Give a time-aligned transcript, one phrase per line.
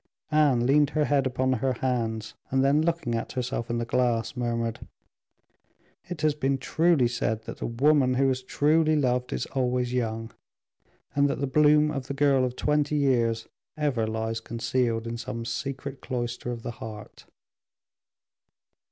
[0.31, 4.35] Anne leaned her head upon her hands, and then looking at herself in the glass,
[4.35, 4.87] murmured,
[6.05, 10.31] "It has been truly said, that a woman who has truly loved is always young,
[11.15, 15.45] and that the bloom of the girl of twenty years ever lies concealed in some
[15.45, 17.27] secret cloister of the heart."